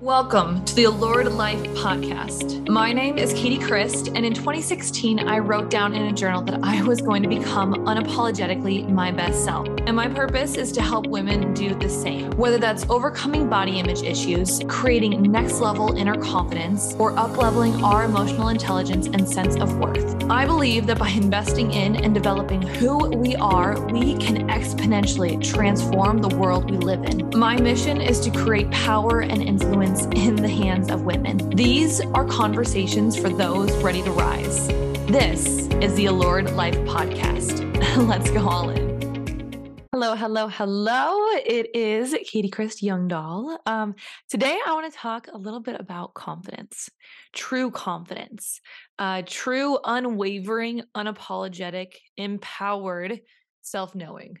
[0.00, 2.68] Welcome to the Allured Life podcast.
[2.68, 6.60] My name is Katy Chryst, and in 2016, I wrote down in a journal that
[6.62, 9.66] I was going to become unapologetically my best self.
[9.88, 14.02] And my purpose is to help women do the same, whether that's overcoming body image
[14.02, 20.22] issues, creating next level inner confidence, or upleveling our emotional intelligence and sense of worth.
[20.30, 26.18] I believe that by investing in and developing who we are, we can exponentially transform
[26.18, 27.30] the world we live in.
[27.36, 31.38] My mission is to create power and influence in the hands of women.
[31.56, 34.68] These are conversations for those ready to rise.
[35.08, 37.64] This is the Allured Life Podcast.
[38.06, 39.78] Let's go all in.
[39.92, 41.16] Hello, hello, hello.
[41.38, 43.56] It is Katy Chryst Youngdahl.
[43.64, 43.94] Um,
[44.28, 46.90] today, I want to talk a little bit about confidence,
[47.32, 48.60] true confidence,
[48.98, 53.20] uh, true, unwavering, unapologetic, empowered
[53.62, 54.36] self knowing.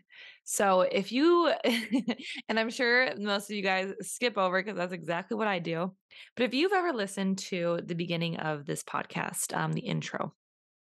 [0.50, 1.52] So if you,
[2.48, 5.94] and I'm sure most of you guys skip over because that's exactly what I do.
[6.34, 10.32] But if you've ever listened to the beginning of this podcast, um, the intro,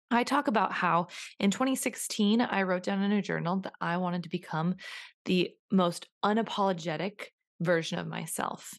[0.08, 1.08] I talk about how
[1.40, 4.76] in 2016, I wrote down in a journal that I wanted to become
[5.24, 7.24] the most unapologetic
[7.60, 8.72] version of myself.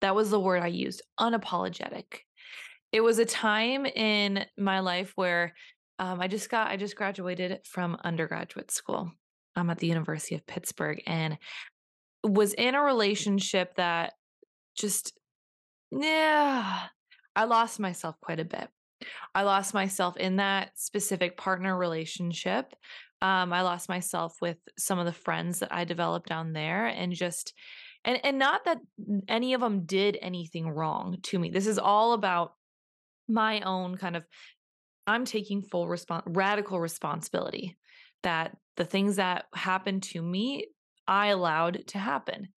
[0.00, 2.20] That was the word I used unapologetic.
[2.92, 5.52] It was a time in my life where
[5.98, 9.12] um, I just got, I just graduated from undergraduate school.
[9.56, 11.38] I'm at the University of Pittsburgh and
[12.22, 14.14] was in a relationship that
[14.76, 15.12] just,
[15.90, 16.80] yeah,
[17.36, 18.68] I lost myself quite a bit.
[19.34, 22.72] I lost myself in that specific partner relationship.
[23.20, 27.12] Um, I lost myself with some of the friends that I developed down there and
[27.12, 27.52] just,
[28.04, 28.78] and, and not that
[29.28, 31.50] any of them did anything wrong to me.
[31.50, 32.54] This is all about
[33.28, 34.24] my own kind of
[35.06, 37.76] I'm taking full respons radical responsibility
[38.24, 40.66] that the things that happened to me,
[41.06, 42.48] I allowed to happen.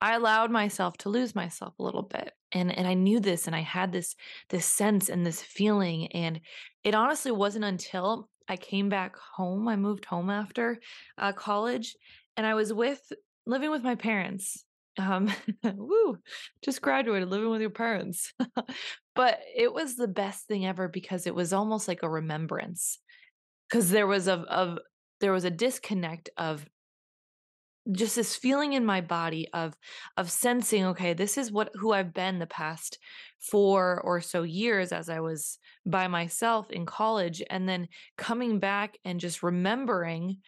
[0.00, 2.32] I allowed myself to lose myself a little bit.
[2.52, 4.14] And and I knew this and I had this
[4.50, 6.40] this sense and this feeling and
[6.84, 10.78] it honestly wasn't until I came back home, I moved home after
[11.18, 11.96] uh, college
[12.36, 13.00] and I was with
[13.46, 14.64] living with my parents.
[14.98, 15.32] Um
[15.64, 16.18] woo,
[16.62, 18.32] just graduated living with your parents.
[19.14, 22.98] but it was the best thing ever because it was almost like a remembrance.
[23.72, 24.78] Cuz there was a of
[25.20, 26.66] there was a disconnect of
[27.92, 29.74] just this feeling in my body of
[30.16, 32.98] of sensing okay this is what who I've been the past
[33.50, 37.88] 4 or so years as I was by myself in college and then
[38.18, 40.38] coming back and just remembering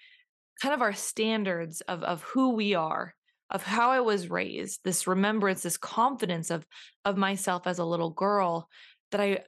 [0.60, 3.14] kind of our standards of of who we are
[3.50, 6.66] of how I was raised this remembrance this confidence of
[7.04, 8.68] of myself as a little girl
[9.12, 9.44] that I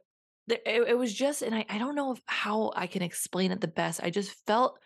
[0.49, 3.69] it, it was just and I, I don't know how I can explain it the
[3.69, 4.79] best I just felt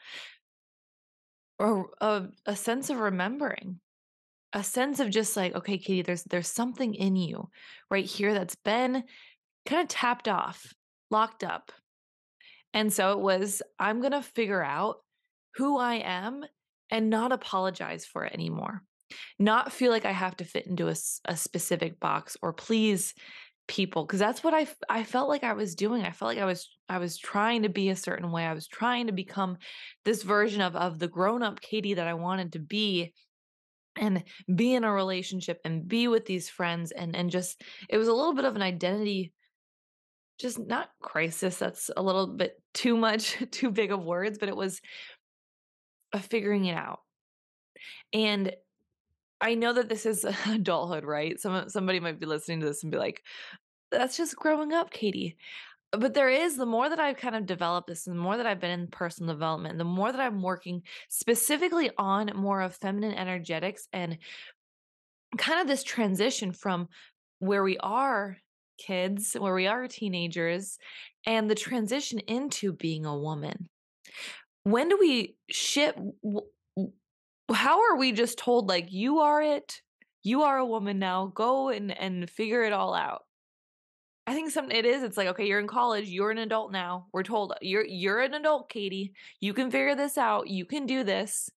[1.59, 3.81] a, a, a sense of remembering
[4.53, 7.49] a sense of just like okay katy there's there's something in you
[7.91, 9.05] right here that's been
[9.67, 10.73] kind of tapped off
[11.11, 11.71] locked up.
[12.73, 14.97] And so it was i'm going to figure out
[15.57, 16.45] who i am
[16.91, 18.83] and not apologize for it anymore.
[19.39, 23.15] Not feel like i have to fit into a, a specific box or please
[23.67, 26.03] people because that's what I I felt like I was doing.
[26.03, 28.45] I felt like I was I was trying to be a certain way.
[28.45, 29.57] I was trying to become
[30.05, 33.13] this version of of the grown-up Katy that I wanted to be
[33.97, 34.25] and
[34.55, 38.13] be in a relationship and be with these friends and and just it was a
[38.13, 39.33] little bit of an identity
[40.41, 44.57] just not crisis that's a little bit too much too big of words but it
[44.57, 44.81] was
[46.13, 47.01] a figuring it out
[48.13, 48.53] and
[49.45, 51.39] I know that this is adulthood, right?
[51.39, 53.23] Some somebody might be listening to this and be like,
[53.93, 55.37] "That's just growing up, Katy."
[55.93, 58.47] But there is the more that I've kind of developed this, and the more that
[58.47, 63.15] I've been in personal development, the more that I'm working specifically on more of feminine
[63.15, 64.19] energetics and
[65.37, 66.89] kind of this transition from
[67.39, 68.39] where we are
[68.79, 70.79] kids, where we are teenagers,
[71.27, 73.69] and the transition into being a woman.
[74.65, 75.99] When do we shift?
[77.53, 79.81] How are we just told like you are it
[80.23, 83.23] you are a woman now go and and figure it all out?
[84.27, 87.07] I think some it is it's like okay you're in college you're an adult now
[87.13, 91.05] we're told you're you're an adult katy you can figure this out you can do
[91.05, 91.51] this.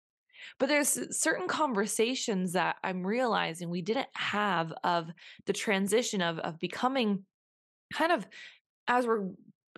[0.59, 5.09] But there's certain conversations that i'm realizing we didn't have of
[5.45, 7.23] the transition of of becoming
[7.93, 8.27] kind of
[8.87, 9.29] as we're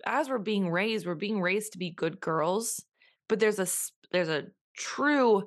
[0.06, 2.84] as we're being raised we're being raised to be good girls
[3.28, 3.66] but there's a
[4.12, 4.46] there's a
[4.76, 5.44] true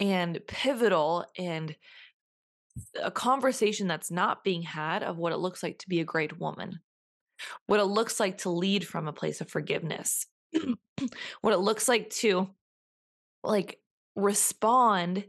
[0.00, 1.74] and pivotal and
[3.02, 6.38] a conversation that's not being had of what it looks like to be a great
[6.38, 6.80] woman,
[7.66, 10.26] what it looks like to lead from a place of forgiveness,
[11.40, 12.48] what it looks like to
[13.42, 13.78] like
[14.14, 15.24] respond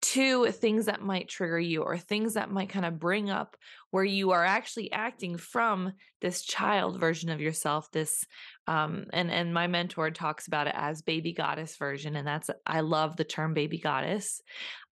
[0.00, 3.56] to things that might trigger you or things that might kind of bring up
[3.90, 8.24] where you are actually acting from this child version of yourself this
[8.68, 12.80] um and and my mentor talks about it as baby goddess version and that's i
[12.80, 14.40] love the term baby goddess.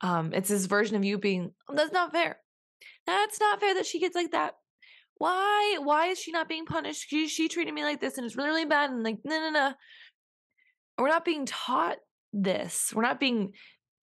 [0.00, 2.38] Um it's this version of you being that's not fair.
[3.06, 4.54] That's not fair that she gets like that.
[5.18, 7.06] Why why is she not being punished?
[7.08, 9.50] She, she treated me like this and it's really, really bad and like no no
[9.50, 9.72] no.
[10.98, 11.98] We're not being taught
[12.32, 12.92] this.
[12.94, 13.52] We're not being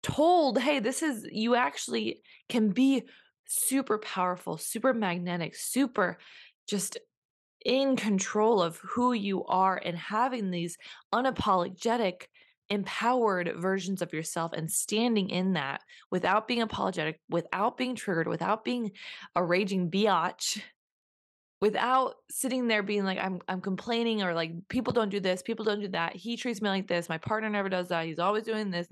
[0.07, 3.03] told, hey, this is, you actually can be
[3.45, 6.17] super powerful, super magnetic, super
[6.67, 6.97] just
[7.65, 10.77] in control of who you are and having these
[11.13, 12.23] unapologetic,
[12.69, 15.81] empowered versions of yourself and standing in that
[16.11, 18.91] without being apologetic, without being triggered, without being
[19.35, 20.61] a raging biatch,
[21.61, 25.65] without sitting there being like I'm I'm complaining or like people don't do this, people
[25.65, 26.15] don't do that.
[26.15, 27.09] He treats me like this.
[27.09, 28.05] My partner never does that.
[28.05, 28.87] He's always doing this.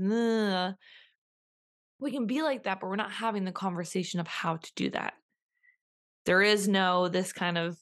[1.99, 4.89] We can be like that, but we're not having the conversation of how to do
[4.91, 5.13] that.
[6.25, 7.77] There is no this kind of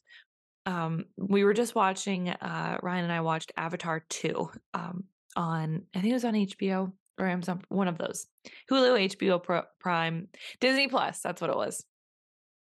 [0.66, 5.04] um we were just watching uh Ryan and I watched Avatar 2 um
[5.36, 8.28] on I think it was on HBO or Amazon one of those.
[8.72, 10.28] Hulu, HBO Prime,
[10.60, 11.84] Disney Plus, that's what it was.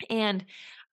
[0.08, 0.44] And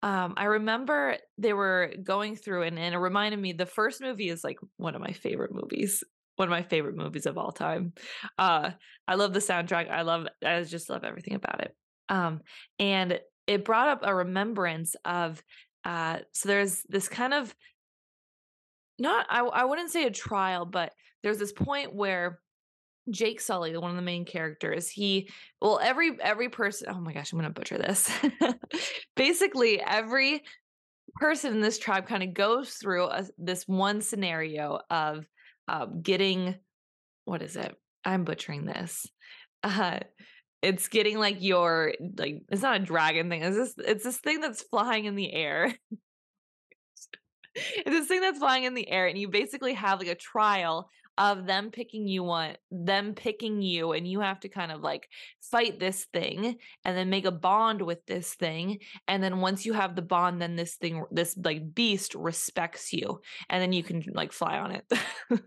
[0.02, 4.30] um, I remember they were going through and, and it reminded me the first movie
[4.30, 6.04] is like one of my favorite movies
[6.36, 7.94] one of my favorite movies of all time.
[8.38, 8.72] Uh,
[9.08, 9.90] I love the soundtrack.
[9.90, 11.76] I love, I just love everything about it.
[12.10, 12.42] Um,
[12.80, 15.44] and it brought up a remembrance of,
[15.86, 17.54] uh, so there's this kind of,
[19.00, 20.94] not, I, I wouldn't say a trial, but
[21.24, 22.40] there's this point where
[23.10, 25.30] Jake Sully, the one of the main characters, he
[25.62, 28.10] well every every person oh my gosh, I'm going to butcher this.
[29.16, 30.42] Basically, every
[31.16, 35.26] person in this tribe kind of goes through a, this one scenario of
[35.68, 36.56] um, getting
[37.26, 37.76] what is it?
[38.04, 39.06] I'm butchering this.
[39.66, 39.98] Uh,
[40.62, 43.44] it's getting like your like it's not a dragon thing.
[43.44, 45.74] It's this it's this thing that's flying in the air.
[47.56, 50.90] it's this thing that's flying in the air, and you basically have like a trial
[51.18, 55.08] of them picking you one them picking you and you have to kind of like
[55.42, 59.74] fight this thing and then make a bond with this thing and then once you
[59.74, 63.20] have the bond then this thing this like beast respects you
[63.50, 64.86] and then you can like fly on it.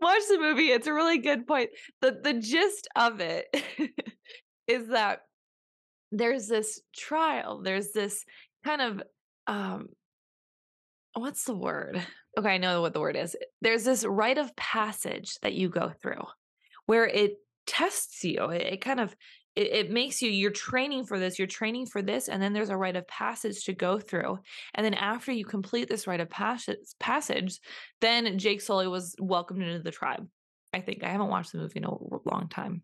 [0.00, 1.70] Watch the movie it's a really good point.
[2.00, 3.46] The the gist of it
[4.66, 5.20] is that
[6.10, 8.24] there's this trial there's this
[8.64, 9.02] kind of
[9.46, 9.88] um
[11.14, 12.02] what's the word
[12.38, 13.36] okay, I know what the word is.
[13.60, 16.24] There's this rite of passage that you go through
[16.86, 17.36] where it
[17.66, 18.50] tests you.
[18.50, 19.14] It, it kind of
[19.54, 22.70] it, it, makes you you're training for this, you're training for this, and then there's
[22.70, 24.38] a rite of passage to go through.
[24.74, 27.60] And then after you complete this rite of passage, passage,
[28.00, 30.26] then Jake Sully was welcomed into the tribe.
[30.72, 31.94] I think I haven't watched the movie in a
[32.24, 32.82] long time.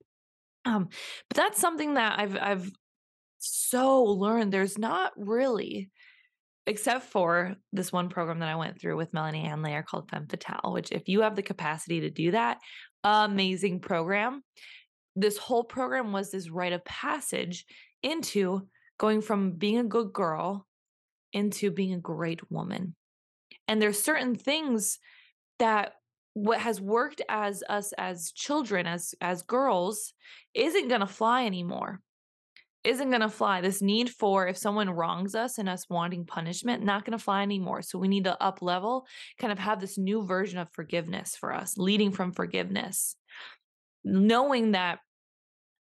[0.66, 0.88] Um,
[1.30, 2.70] but that's something that I've I've
[3.38, 4.52] so learned.
[4.52, 5.90] There's not really
[6.68, 10.26] except for this one program that I went through with Melanie Ann Layer called Femme
[10.28, 12.58] Fatale, which if you have the capacity to do that,
[13.02, 14.42] amazing program.
[15.16, 17.64] This whole program was this rite of passage
[18.02, 18.68] into
[18.98, 20.66] going from being a good girl
[21.32, 22.94] into being a great woman.
[23.66, 24.98] And there's certain things
[25.58, 25.94] that
[26.34, 30.12] what has worked as us as children as as girls
[30.54, 32.00] isn't going to fly anymore
[32.84, 33.60] isn't going to fly.
[33.60, 37.42] This need for if someone wrongs us and us wanting punishment, not going to fly
[37.42, 37.82] anymore.
[37.82, 39.06] So we need to up level,
[39.38, 43.16] kind of have this new version of forgiveness for us, leading from forgiveness,
[44.04, 45.00] knowing that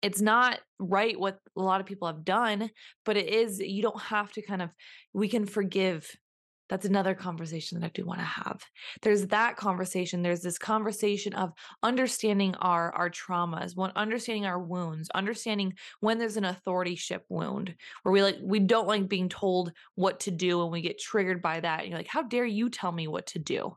[0.01, 2.69] it's not right what a lot of people have done,
[3.05, 4.69] but it is, you don't have to kind of,
[5.13, 6.09] we can forgive
[6.69, 8.63] that's another conversation that I do want to have.
[9.01, 10.21] There's that conversation.
[10.21, 11.51] There's this conversation of
[11.83, 18.13] understanding our our traumas, one understanding our wounds, understanding when there's an authorityship wound where
[18.13, 21.59] we like we don't like being told what to do and we get triggered by
[21.59, 21.81] that.
[21.81, 23.75] And you're like, how dare you tell me what to do?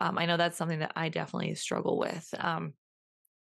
[0.00, 2.32] Um, I know that's something that I definitely struggle with.
[2.38, 2.74] Um,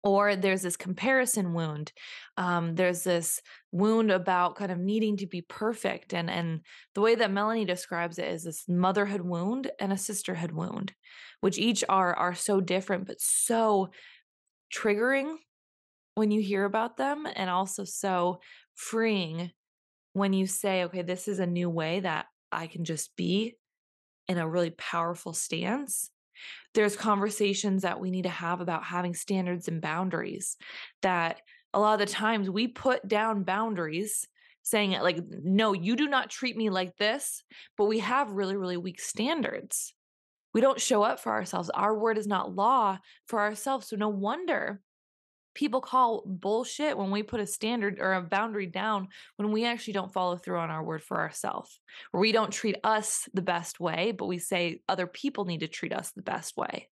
[0.04, 1.92] or there's this comparison wound
[2.38, 3.42] um, there's this
[3.72, 6.62] wound about kind of needing to be perfect and and
[6.96, 10.94] the way that melanie describes it is this motherhood wound and a sisterhood wound
[11.42, 13.90] which each are are so different but so
[14.74, 15.36] triggering
[16.16, 18.40] when you hear about them and also so
[18.76, 19.52] freeing
[20.14, 23.56] when you say okay this is a new way that i can just be
[24.28, 26.10] in a really powerful stance
[26.74, 30.58] there's conversations that we need to have about having standards and boundaries
[31.02, 31.42] that
[31.74, 34.28] a lot of the times we put down boundaries
[34.64, 37.44] saying like no you do not treat me like this
[37.78, 39.94] but we have really really weak standards.
[40.54, 41.70] We don't show up for ourselves.
[41.70, 43.88] Our word is not law for ourselves.
[43.88, 44.82] So no wonder
[45.54, 49.94] people call bullshit when we put a standard or a boundary down when we actually
[49.94, 51.80] don't follow through on our word for ourselves
[52.12, 55.68] where we don't treat us the best way but we say other people need to
[55.68, 56.90] treat us the best way.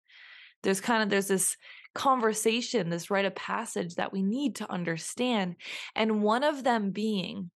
[0.63, 1.57] There's kind of there's this
[1.95, 5.57] conversation this rite of passage that we need to understand
[5.97, 7.51] and one of them being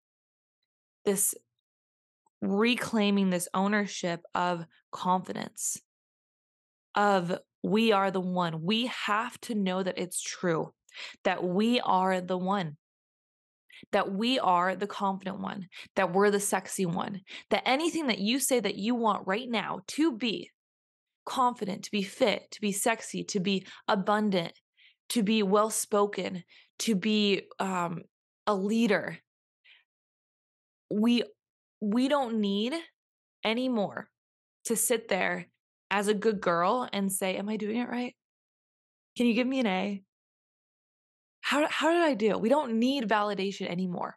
[1.04, 1.34] this
[2.40, 5.80] reclaiming this ownership of confidence
[6.94, 8.62] of we are the one.
[8.62, 10.72] We have to know that it's true
[11.24, 12.76] that we are the one,
[13.92, 17.20] that we are the confident one, that we're the sexy one,
[17.50, 20.50] that anything that you say that you want right now to be
[21.24, 24.52] confident, to be fit, to be sexy, to be abundant,
[25.10, 26.42] to be well spoken,
[26.80, 28.02] to be um,
[28.46, 29.18] a leader,
[30.90, 31.22] we
[31.80, 32.74] we don't need
[33.44, 34.08] anymore
[34.64, 35.48] to sit there
[35.90, 38.14] as a good girl and say, Am I doing it right?
[39.16, 40.02] Can you give me an A?
[41.42, 42.38] How how did I do?
[42.38, 44.16] We don't need validation anymore.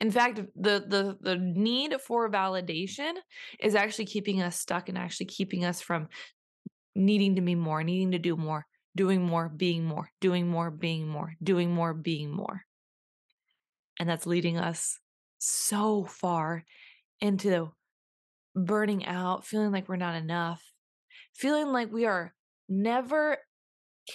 [0.00, 3.14] In fact, the the the need for validation
[3.60, 6.08] is actually keeping us stuck and actually keeping us from
[6.94, 11.06] needing to be more, needing to do more, doing more, being more, doing more, being
[11.08, 12.62] more, doing more, being more.
[13.98, 14.98] And that's leading us
[15.38, 16.64] so far
[17.20, 17.72] into
[18.56, 20.62] burning out, feeling like we're not enough,
[21.32, 22.34] feeling like we are
[22.68, 23.38] never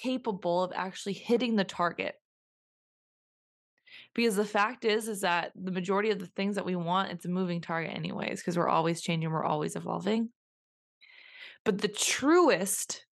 [0.02, 2.16] capable of actually hitting the target.
[4.14, 7.26] Because the fact is is that the majority of the things that we want it's
[7.26, 10.30] a moving target anyways because we're always changing we're always evolving.
[11.64, 13.06] But the truest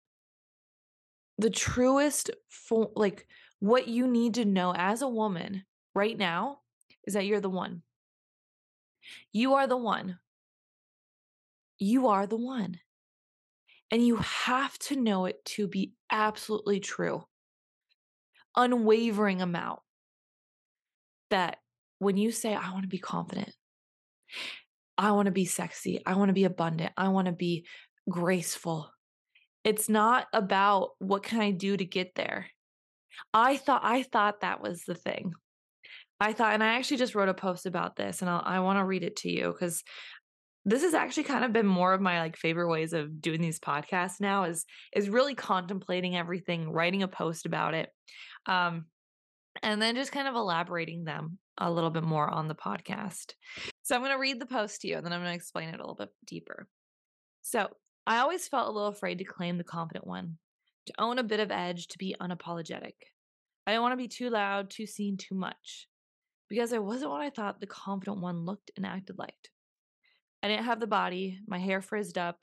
[1.38, 3.28] the truest fo- like
[3.60, 5.64] what you need to know as a woman
[5.96, 6.60] right now
[7.06, 7.82] is that you're the one.
[9.32, 10.20] You are the one.
[11.80, 12.80] You are the one
[13.92, 17.24] and you have to know it to be absolutely true.
[18.56, 19.80] Unwavering amount
[21.30, 21.58] that
[22.00, 23.52] when you say, I want to be confident,
[24.98, 27.66] I want to be sexy, I want to be abundant, I want to be
[28.10, 28.92] graceful,
[29.64, 32.48] it's not about what can I do to get there.
[33.34, 35.34] I thought I thought that was the thing.
[36.20, 38.80] I thought, and I actually just wrote a post about this, and I'll, i want
[38.80, 39.84] to read it to you because
[40.66, 43.60] this has actually kind of been more of my like favorite ways of doing these
[43.60, 44.66] podcasts now is
[44.96, 47.90] is really contemplating everything writing a post about it
[48.48, 48.86] um
[49.62, 53.34] and then just kind of elaborating them a little bit more on the podcast.
[53.84, 55.70] So i'm going to read the post to you and then i'm going to explain
[55.70, 56.68] it a little bit deeper.
[57.42, 57.68] So
[58.08, 60.38] i always felt a little afraid to claim the confident one
[60.88, 62.96] to own a bit of edge to be unapologetic.
[63.66, 65.88] I didn't want to be too loud too seen too much
[66.50, 69.34] because i wasn't what i thought the confident one looked and acted like
[70.44, 71.40] I didn't have the body.
[71.48, 72.38] My hair frizzed up.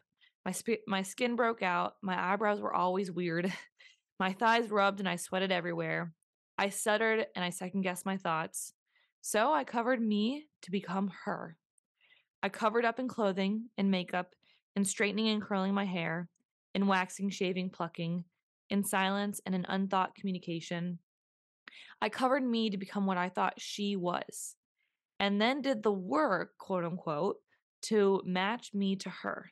[0.47, 1.95] My sp- my skin broke out.
[2.03, 3.53] My eyebrows were always weird.
[4.19, 6.13] my thighs rubbed and I sweated everywhere.
[6.57, 8.73] I stuttered and I second guessed my thoughts.
[9.21, 11.59] So I covered me to become her.
[12.43, 14.35] I covered up in clothing and makeup,
[14.75, 16.31] in straightening and curling my hair,
[16.75, 18.25] in waxing, shaving, plucking,
[18.71, 20.99] in silence and in unthought communication.
[22.01, 24.57] I covered me to become what I thought she was,
[25.19, 27.37] and then did the work, quote unquote,
[27.83, 29.51] to match me to her.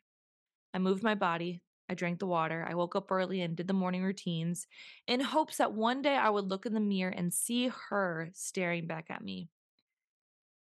[0.74, 1.62] I moved my body.
[1.88, 2.66] I drank the water.
[2.68, 4.66] I woke up early and did the morning routines
[5.06, 8.86] in hopes that one day I would look in the mirror and see her staring
[8.86, 9.48] back at me.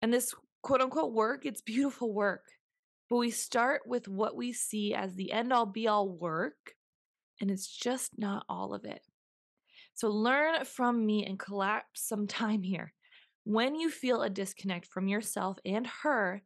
[0.02, 2.44] And this quote unquote work, it's beautiful work.
[3.08, 6.74] But we start with what we see as the end all be all work,
[7.40, 9.00] and it's just not all of it.
[9.94, 12.92] So learn from me and collapse some time here.
[13.44, 16.42] When you feel a disconnect from yourself and her,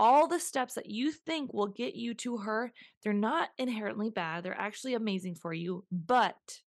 [0.00, 4.44] all the steps that you think will get you to her, they're not inherently bad.
[4.44, 6.60] They're actually amazing for you, but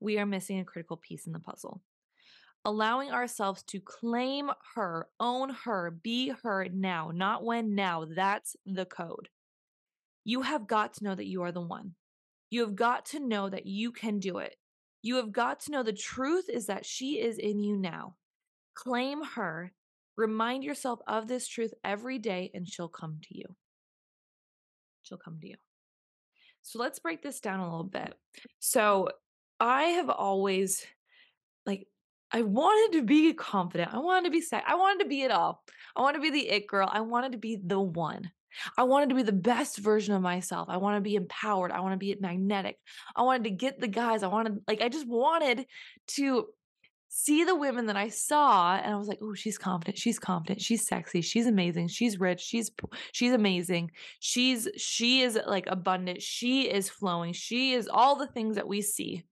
[0.00, 1.82] we are missing a critical piece in the puzzle.
[2.66, 8.06] Allowing ourselves to claim her, own her, be her now, not when now.
[8.06, 9.28] That's the code.
[10.24, 11.94] You have got to know that you are the one.
[12.50, 14.56] You have got to know that you can do it.
[15.02, 18.16] You have got to know the truth is that she is in you now.
[18.74, 19.72] Claim her
[20.16, 23.46] Remind yourself of this truth every day, and she'll come to you.
[25.02, 25.56] She'll come to you.
[26.62, 28.14] So let's break this down a little bit.
[28.58, 29.08] So
[29.60, 30.86] I have always,
[31.66, 31.86] like,
[32.32, 33.92] I wanted to be confident.
[33.92, 34.64] I wanted to be set.
[34.66, 35.62] I wanted to be it all.
[35.94, 36.88] I wanted to be the it girl.
[36.90, 38.30] I wanted to be the one.
[38.78, 40.68] I wanted to be the best version of myself.
[40.70, 41.70] I want to be empowered.
[41.70, 42.78] I want to be magnetic.
[43.14, 44.22] I wanted to get the guys.
[44.22, 45.66] I wanted, like, I just wanted
[46.08, 46.46] to
[47.16, 49.96] see the women that I saw and I was like, "Oh, she's confident.
[49.96, 50.60] She's confident.
[50.60, 51.20] She's sexy.
[51.20, 51.86] She's amazing.
[51.86, 52.40] She's rich.
[52.40, 52.72] She's
[53.12, 53.92] she's amazing.
[54.18, 56.22] She's she is like abundant.
[56.22, 57.32] She is flowing.
[57.32, 59.24] She is all the things that we see.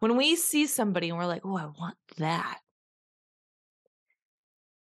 [0.00, 2.58] When we see somebody and we're like, oh, I want that,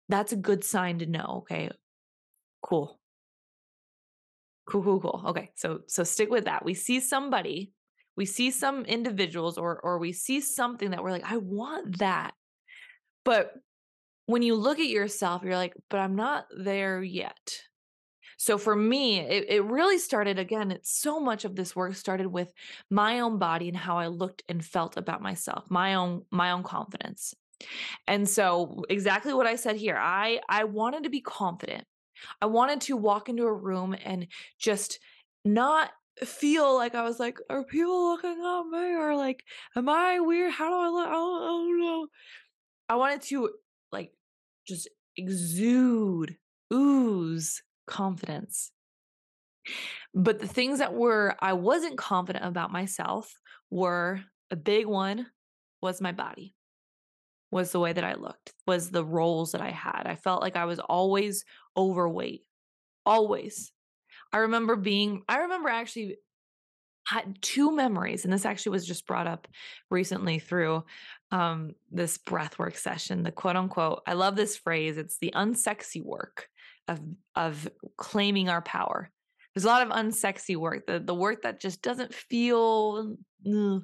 [0.08, 1.42] that's a good sign to know.
[1.42, 1.70] Okay,
[2.60, 2.98] cool.
[4.66, 5.22] Cool, cool, cool.
[5.26, 6.64] Okay, so so stick with that.
[6.64, 7.70] We see somebody,
[8.16, 12.34] we see some individuals, or or we see something that we're like, I want that.
[13.24, 13.52] But
[14.26, 17.60] when you look at yourself, you're like, but I'm not there yet.
[18.36, 22.26] So for me, it, it really started again, it's so much of this work started
[22.26, 22.52] with
[22.90, 26.64] my own body and how I looked and felt about myself, my own, my own
[26.64, 27.34] confidence.
[28.08, 31.84] And so exactly what I said here, I I wanted to be confident.
[32.40, 34.26] I wanted to walk into a room and
[34.58, 34.98] just
[35.44, 35.90] not
[36.24, 38.94] feel like I was like, are people looking at me?
[38.94, 39.44] Or like,
[39.76, 40.52] am I weird?
[40.52, 41.08] How do I look?
[41.08, 42.06] I don't, I don't know.
[42.88, 43.50] I wanted to
[43.90, 44.12] like
[44.66, 46.36] just exude,
[46.72, 48.72] ooze confidence.
[50.14, 53.38] But the things that were I wasn't confident about myself
[53.70, 55.26] were a big one
[55.80, 56.54] was my body.
[57.50, 60.04] Was the way that I looked, was the roles that I had.
[60.06, 61.44] I felt like I was always
[61.76, 62.42] overweight.
[63.04, 63.72] Always.
[64.32, 66.18] I remember being I remember actually
[67.06, 69.48] had two memories and this actually was just brought up
[69.90, 70.84] recently through
[71.30, 76.48] um, this breathwork session the quote unquote i love this phrase it's the unsexy work
[76.88, 77.00] of
[77.34, 79.10] of claiming our power
[79.54, 83.82] there's a lot of unsexy work the, the work that just doesn't feel ugh.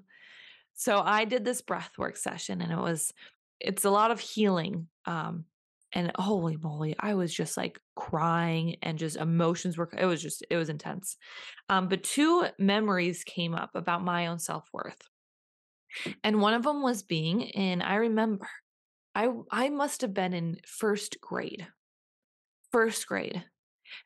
[0.74, 3.12] so i did this breathwork session and it was
[3.60, 5.44] it's a lot of healing um,
[5.92, 10.44] and holy moly i was just like crying and just emotions were it was just
[10.50, 11.16] it was intense
[11.68, 15.00] um, but two memories came up about my own self-worth
[16.22, 18.48] and one of them was being in i remember
[19.14, 21.66] i i must have been in first grade
[22.70, 23.44] first grade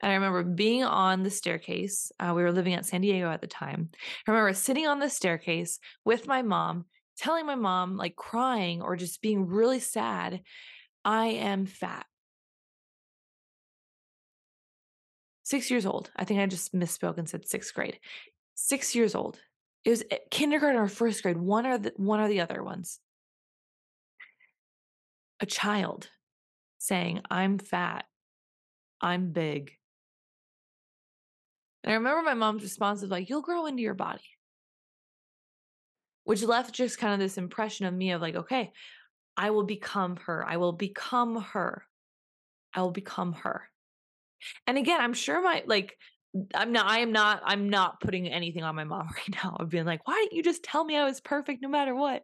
[0.01, 2.13] and I remember being on the staircase.
[2.21, 3.91] Uh, we were living at San Diego at the time.
[4.27, 6.85] I remember sitting on the staircase with my mom,
[7.17, 10.43] telling my mom, like crying or just being really sad
[11.05, 12.07] I am fat.
[15.43, 16.11] Six years old.
[16.17, 17.99] I think I just misspoke and said sixth grade.
[18.55, 19.39] Six years old.
[19.85, 23.01] It was eh, kindergarten or first grade, one or the one or the other ones.
[25.41, 26.09] A child
[26.79, 28.05] saying, I'm fat.
[29.01, 29.73] I'm big.
[31.83, 34.23] And I remember my mom's response was like, You'll grow into your body.
[36.25, 38.73] Which left just kind of this impression of me of like, okay,
[39.37, 40.45] I will become her.
[40.47, 41.85] I will become her.
[42.75, 43.69] I will become her.
[44.67, 45.97] And again, I'm sure my like
[46.55, 49.71] I'm not I am not I'm not putting anything on my mom right now of
[49.71, 52.23] being like, why didn't you just tell me I was perfect no matter what?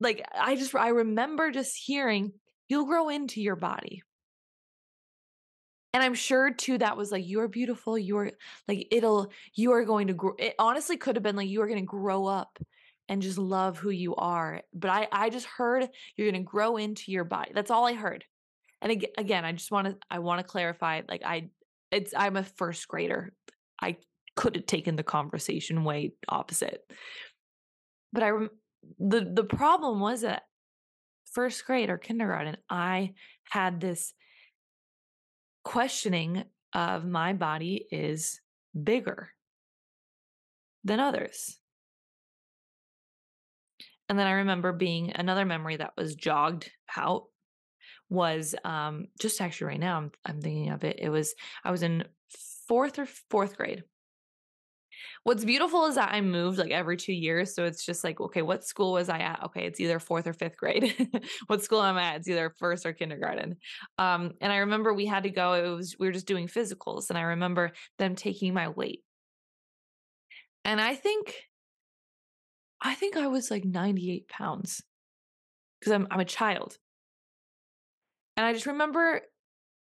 [0.00, 2.32] Like I just I remember just hearing
[2.68, 4.02] you'll grow into your body.
[5.94, 8.32] And I'm sure too that was like you're beautiful, you're
[8.68, 11.66] like it'll you are going to grow it honestly could have been like you are
[11.68, 12.58] going to grow up
[13.08, 14.62] and just love who you are.
[14.74, 17.52] But I I just heard you're going to grow into your body.
[17.54, 18.24] That's all I heard.
[18.82, 21.50] And again, I just want to I want to clarify like I
[21.90, 23.32] it's I'm a first grader.
[23.80, 23.96] I
[24.34, 26.80] could have taken the conversation way opposite.
[28.12, 28.30] But I
[28.98, 30.42] the the problem was that
[31.32, 33.14] first grade or kindergarten, I
[33.50, 34.14] had this
[35.64, 38.40] questioning of my body is
[38.80, 39.30] bigger
[40.84, 41.58] than others.
[44.08, 47.24] And then I remember being another memory that was jogged out
[48.08, 50.98] was um just actually right now I'm I'm thinking of it.
[51.00, 52.04] It was I was in
[52.68, 53.84] fourth or fourth grade.
[55.24, 57.54] What's beautiful is that I moved like every two years.
[57.54, 59.42] So it's just like, okay, what school was I at?
[59.44, 60.94] Okay, it's either fourth or fifth grade.
[61.48, 62.16] what school am I at?
[62.16, 63.56] It's either first or kindergarten.
[63.98, 67.10] Um, and I remember we had to go, it was we were just doing physicals,
[67.10, 69.02] and I remember them taking my weight.
[70.64, 71.34] And I think
[72.80, 74.82] I think I was like 98 pounds
[75.80, 76.78] because I'm, I'm a child.
[78.36, 79.22] And I just remember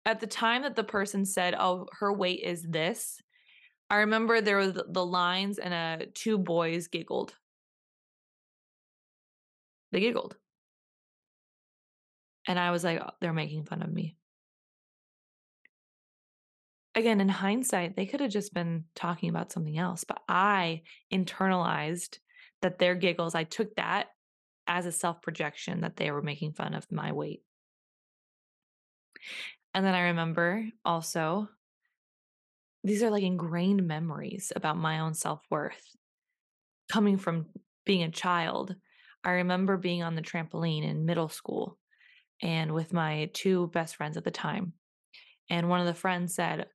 [0.07, 3.21] at the time that the person said, oh, her weight is this,
[3.91, 7.35] I remember there were the lines and uh, two boys giggled.
[9.93, 10.37] They giggled.
[12.47, 14.17] And I was like, oh, they're making fun of me.
[16.95, 22.19] Again, in hindsight, they could have just been talking about something else, but I internalized
[22.63, 24.09] that their giggles, I took that
[24.67, 27.43] as a self projection that they were making fun of my weight.
[29.75, 31.49] And then I remember also,
[32.85, 35.97] these are like ingrained memories about my own self worth
[36.91, 37.47] coming from
[37.85, 38.75] being a child.
[39.25, 41.79] I remember being on the trampoline in middle school
[42.41, 44.75] and with my two best friends at the time.
[45.51, 46.67] And one of the friends said,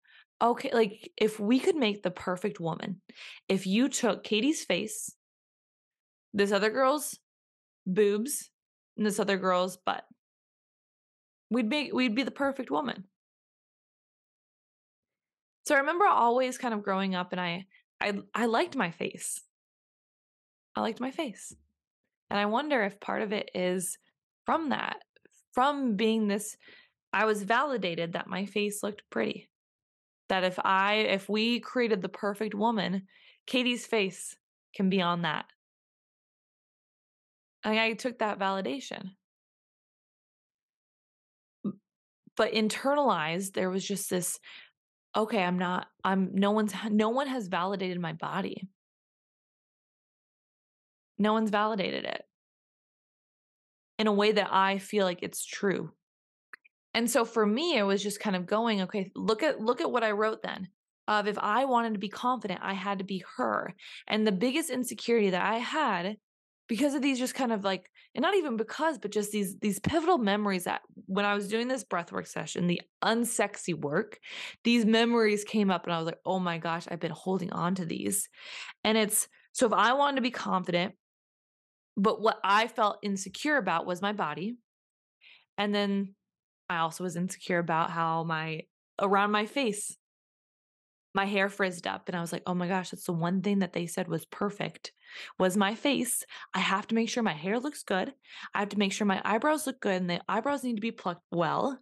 [0.41, 3.01] Okay, like if we could make the perfect woman,
[3.47, 5.15] if you took Katy's face
[6.33, 7.19] this other girl's
[7.85, 8.49] boobs
[8.97, 10.03] and this other girl's butt.
[11.49, 13.05] We'd be we'd be the perfect woman.
[15.65, 17.65] So I remember always kind of growing up and I
[18.01, 19.41] I I liked my face.
[20.75, 21.53] I liked my face.
[22.29, 23.97] And I wonder if part of it is
[24.45, 24.97] from that,
[25.53, 26.57] from being this
[27.13, 29.49] I was validated that my face looked pretty.
[30.29, 33.03] That if I if we created the perfect woman,
[33.45, 34.35] Katy's face
[34.75, 35.45] can be on that.
[37.63, 39.11] I took that validation.
[42.35, 44.39] But internalized, there was just this
[45.15, 48.67] okay, I'm not, I'm, no one's, no one has validated my body.
[51.19, 52.23] No one's validated it
[53.99, 55.91] in a way that I feel like it's true.
[56.95, 59.91] And so for me, it was just kind of going, okay, look at, look at
[59.91, 60.69] what I wrote then
[61.07, 63.75] of if I wanted to be confident, I had to be her.
[64.07, 66.17] And the biggest insecurity that I had
[66.67, 69.79] because of these just kind of like and not even because but just these these
[69.79, 74.19] pivotal memories that when i was doing this breathwork session the unsexy work
[74.63, 77.75] these memories came up and i was like oh my gosh i've been holding on
[77.75, 78.29] to these.
[78.83, 80.93] And it's so if i wanted to be confident
[81.97, 84.55] but what i felt insecure about was my body
[85.57, 86.15] and then
[86.69, 88.61] i also was insecure about how my
[88.99, 89.97] around my face
[91.13, 93.59] my hair frizzed up and I was like, "Oh my gosh, that's the one thing
[93.59, 94.91] that they said was perfect
[95.39, 96.25] was my face.
[96.53, 98.13] I have to make sure my hair looks good.
[98.53, 100.91] I have to make sure my eyebrows look good and the eyebrows need to be
[100.91, 101.79] plucked well.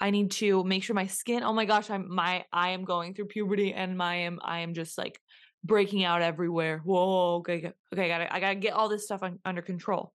[0.00, 3.14] I need to make sure my skin, oh my gosh, I'm my I am going
[3.14, 5.20] through puberty and my am I am just like
[5.64, 6.80] breaking out everywhere.
[6.84, 10.12] Whoa, okay, okay, I got to I got to get all this stuff under control.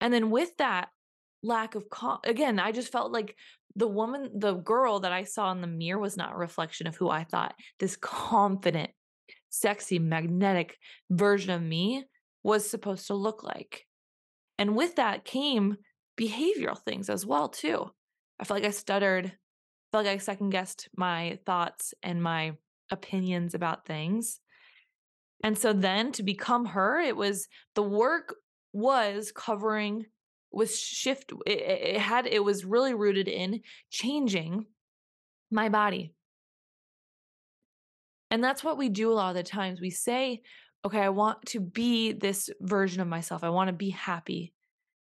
[0.00, 0.88] And then with that
[1.42, 3.36] lack of con- again, I just felt like
[3.76, 6.96] the woman, the girl that I saw in the mirror was not a reflection of
[6.96, 8.90] who I thought this confident,
[9.48, 10.76] sexy, magnetic
[11.10, 12.04] version of me
[12.42, 13.86] was supposed to look like.
[14.58, 15.76] And with that came
[16.18, 17.90] behavioral things as well too.
[18.38, 19.32] I felt like I stuttered, I
[19.92, 22.52] felt like I second guessed my thoughts and my
[22.90, 24.40] opinions about things.
[25.42, 28.34] And so then to become her, it was the work
[28.72, 30.06] was covering
[30.52, 33.60] was shift it, it had it was really rooted in
[33.90, 34.66] changing
[35.50, 36.12] my body.
[38.30, 39.80] And that's what we do a lot of the times.
[39.80, 40.42] We say
[40.84, 43.44] okay i want to be this version of myself.
[43.44, 44.52] I want to be happy.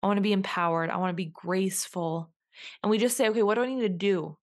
[0.02, 0.90] I want to be empowered.
[0.90, 2.30] I want to be graceful.
[2.82, 4.36] And we just say okay what do i need to do?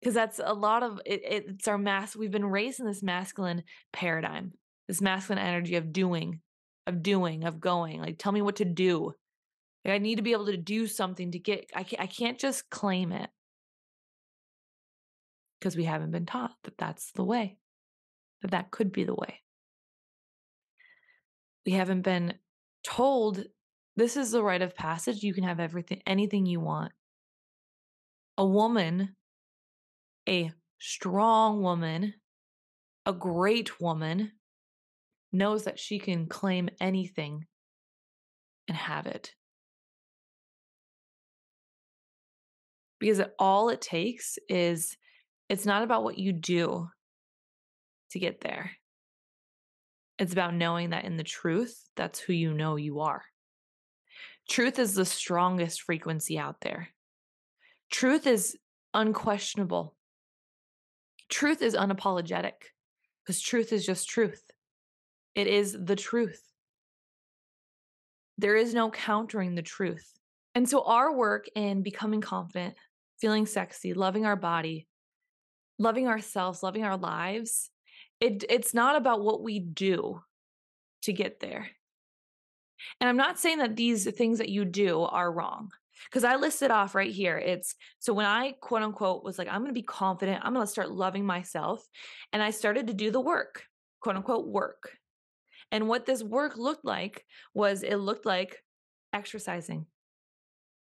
[0.00, 3.64] Because that's a lot of it, it's our mass we've been raised in this masculine
[3.92, 4.52] paradigm
[4.86, 6.40] this masculine energy of doing
[6.86, 8.00] of doing, of going.
[8.00, 9.12] Like, tell me what to do.
[9.84, 12.38] Like, I need to be able to do something to get, I can't, I can't
[12.38, 13.30] just claim it
[15.58, 17.58] because we haven't been taught that that's the way,
[18.42, 19.40] that that could be the way.
[21.64, 22.34] We haven't been
[22.84, 23.44] told
[23.96, 25.22] this is the rite of passage.
[25.22, 26.92] You can have everything, anything you want.
[28.38, 29.16] A woman,
[30.28, 32.14] a strong woman,
[33.06, 34.32] a great woman,
[35.32, 37.46] knows that she can claim anything
[38.68, 39.32] and have it.
[42.98, 44.96] Because all it takes is
[45.48, 46.88] it's not about what you do
[48.10, 48.72] to get there.
[50.18, 53.22] It's about knowing that in the truth, that's who you know you are.
[54.48, 56.88] Truth is the strongest frequency out there.
[57.90, 58.56] Truth is
[58.94, 59.94] unquestionable.
[61.28, 62.52] Truth is unapologetic
[63.22, 64.42] because truth is just truth.
[65.36, 66.42] It is the truth.
[68.38, 70.12] There is no countering the truth.
[70.54, 72.74] And so, our work in becoming confident,
[73.20, 74.88] feeling sexy, loving our body,
[75.78, 77.70] loving ourselves, loving our lives,
[78.20, 80.20] it, it's not about what we do
[81.02, 81.68] to get there.
[83.00, 85.70] And I'm not saying that these things that you do are wrong
[86.10, 87.36] because I listed off right here.
[87.36, 90.64] It's so when I quote unquote was like, I'm going to be confident, I'm going
[90.64, 91.86] to start loving myself.
[92.32, 93.64] And I started to do the work,
[94.00, 94.92] quote unquote work.
[95.72, 97.24] And what this work looked like
[97.54, 98.58] was it looked like
[99.12, 99.86] exercising.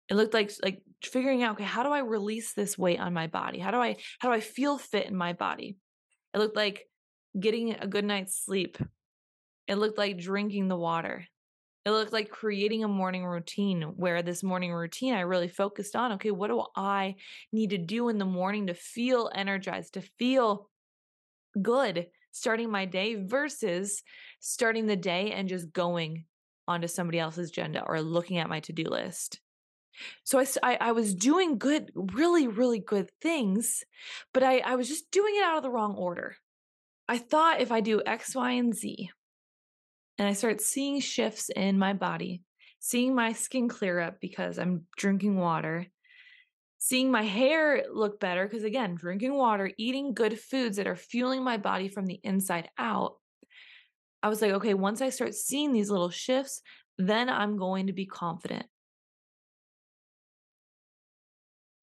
[0.08, 3.26] It looked like like figuring out, okay, how do I release this weight on my
[3.26, 3.58] body?
[3.58, 5.76] How do I how do I feel fit in my body?
[6.34, 6.86] It looked like
[7.38, 8.78] getting a good night's sleep.
[9.66, 11.24] It looked like drinking the water.
[11.84, 16.12] It looked like creating a morning routine where this morning routine I really focused on,
[16.12, 17.16] okay, what do I
[17.52, 20.68] need to do in the morning to feel energized, to feel
[21.60, 24.02] good starting my day versus
[24.40, 26.24] starting the day and just going
[26.66, 29.40] onto somebody else's agenda or looking at my to do list.
[30.24, 33.82] So I, I, was doing good, really, really good things,
[34.32, 36.36] but I, I was just doing it out of the wrong order.
[37.08, 39.10] I thought if I do X, Y, and Z,
[40.18, 42.42] and I start seeing shifts in my body,
[42.78, 45.86] seeing my skin clear up because I'm drinking water,
[46.78, 51.42] seeing my hair look better because, again, drinking water, eating good foods that are fueling
[51.42, 53.16] my body from the inside out.
[54.22, 56.62] I was like, okay, once I start seeing these little shifts,
[56.96, 58.66] then I'm going to be confident.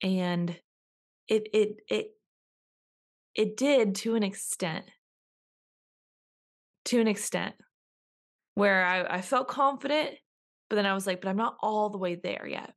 [0.01, 0.49] And
[1.27, 2.07] it it it
[3.33, 4.85] it did to an extent.
[6.85, 7.55] To an extent
[8.53, 10.11] where I, I felt confident,
[10.69, 12.73] but then I was like, but I'm not all the way there yet.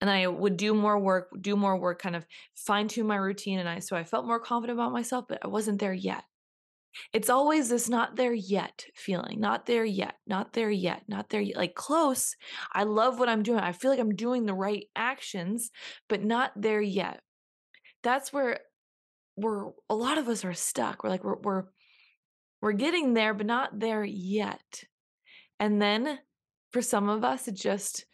[0.00, 3.58] And I would do more work, do more work, kind of fine tune my routine.
[3.58, 6.24] And I, so I felt more confident about myself, but I wasn't there yet.
[7.12, 11.40] It's always this not there yet feeling, not there yet, not there yet, not there
[11.40, 12.34] yet, like close.
[12.72, 13.60] I love what I'm doing.
[13.60, 15.70] I feel like I'm doing the right actions,
[16.08, 17.20] but not there yet.
[18.02, 18.60] That's where
[19.36, 21.04] we're a lot of us are stuck.
[21.04, 21.64] We're like we're we're
[22.60, 24.84] we're getting there, but not there yet.
[25.60, 26.18] And then
[26.72, 28.04] for some of us, it just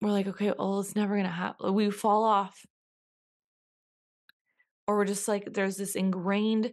[0.00, 1.74] we're like, okay, well, it's never gonna happen.
[1.74, 2.64] We fall off.
[4.86, 6.72] Or we're just like, there's this ingrained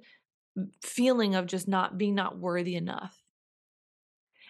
[0.82, 3.22] feeling of just not being not worthy enough.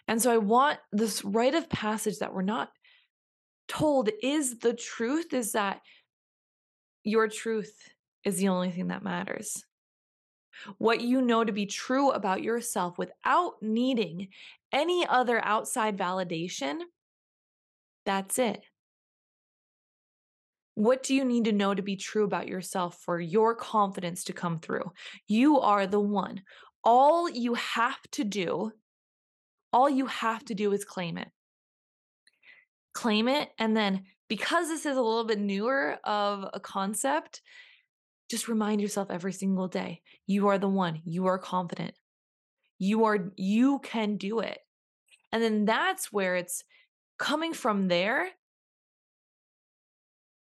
[0.08, 2.70] And so I want this rite of passage that we're not
[3.68, 5.82] told is the truth is that
[7.04, 7.74] your truth
[8.24, 9.64] is the only thing that matters.
[10.78, 14.30] What you know to be true about yourself without needing
[14.72, 16.80] any other outside validation,
[18.06, 18.62] that's it.
[20.76, 24.34] What do you need to know to be true about yourself for your confidence to
[24.34, 24.92] come through?
[25.28, 26.42] You are the one.
[26.84, 28.72] All you have to do,
[29.72, 31.30] all you have to do is claim it.
[32.94, 33.50] Claim it.
[33.58, 37.42] And then, because this is a little bit newer of a concept,
[38.30, 41.02] just remind yourself every single day you are the one.
[41.06, 41.94] You are confident.
[42.80, 44.60] You are, you can do it.
[45.32, 46.64] And then that's where it's
[47.18, 48.28] coming from there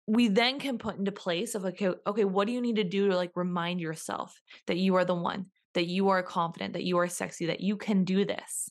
[0.06, 3.10] we then can put into place of okay, okay what do you need to do
[3.10, 6.98] to like remind yourself that you are the one that you are confident that you
[6.98, 8.70] are sexy that you can do this?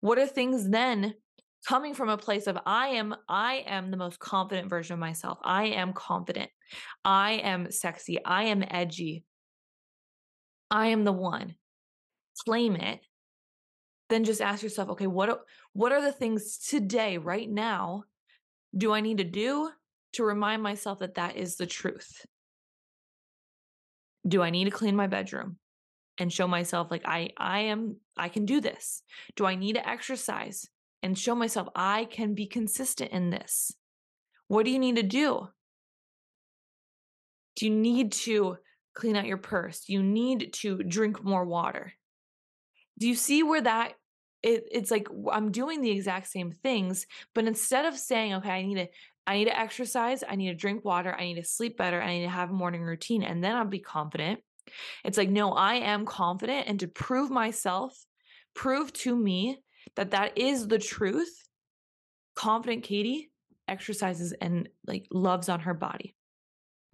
[0.00, 1.14] What are things then
[1.66, 5.38] coming from a place of i am i am the most confident version of myself.
[5.42, 6.50] I am confident.
[7.04, 8.24] I am sexy.
[8.24, 9.24] I am edgy.
[10.70, 11.56] I am the one.
[12.46, 13.00] Claim it
[14.08, 15.40] then just ask yourself okay what
[15.72, 18.04] what are the things today right now
[18.76, 19.70] do i need to do
[20.12, 22.26] to remind myself that that is the truth.
[24.26, 25.58] Do I need to clean my bedroom
[26.18, 29.02] and show myself like I I am I can do this?
[29.36, 30.68] Do I need to exercise
[31.02, 33.72] and show myself I can be consistent in this?
[34.48, 35.48] What do you need to do?
[37.56, 38.56] Do you need to
[38.94, 39.84] clean out your purse?
[39.84, 41.92] Do you need to drink more water?
[42.98, 43.94] Do you see where that
[44.42, 48.62] it, it's like I'm doing the exact same things, but instead of saying, okay, I
[48.62, 48.86] need to
[49.26, 52.14] I need to exercise, I need to drink water, I need to sleep better, I
[52.14, 54.40] need to have a morning routine, and then I'll be confident.
[55.04, 56.66] It's like, no, I am confident.
[56.66, 57.94] And to prove myself,
[58.54, 59.58] prove to me
[59.96, 61.46] that that is the truth,
[62.34, 63.30] confident Katy
[63.66, 66.14] exercises and like loves on her body.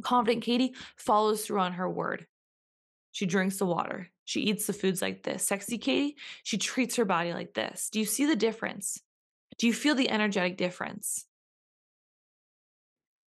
[0.03, 2.27] Confident Katy follows through on her word.
[3.13, 4.11] She drinks the water.
[4.25, 5.47] She eats the foods like this.
[5.47, 7.91] Sexy Katy, she treats her body like this.
[7.91, 9.01] Do you see the difference?
[9.59, 11.27] Do you feel the energetic difference?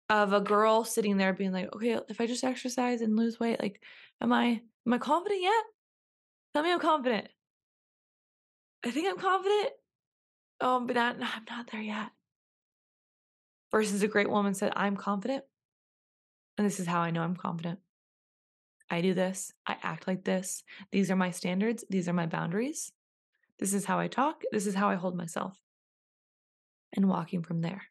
[0.09, 3.61] of a girl sitting there being like, okay, if I just exercise and lose weight,
[3.61, 3.81] like,
[4.21, 5.63] am I am I confident yet?
[6.53, 7.27] Tell me I'm confident.
[8.85, 9.69] I think I'm confident.
[10.61, 12.09] Oh, but not, no, I'm not there yet.
[13.71, 15.43] Versus a great woman said, I'm confident.
[16.57, 17.79] And this is how I know I'm confident.
[18.89, 19.51] I do this.
[19.65, 20.63] I act like this.
[20.91, 21.83] These are my standards.
[21.89, 22.91] These are my boundaries.
[23.59, 24.43] This is how I talk.
[24.51, 25.57] This is how I hold myself.
[26.95, 27.83] And walking from there.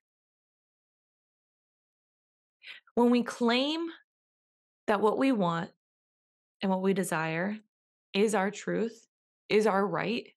[2.95, 3.89] When we claim
[4.87, 5.71] that what we want
[6.63, 7.59] and what we desire
[8.15, 9.07] is our truth,
[9.49, 10.29] is our right,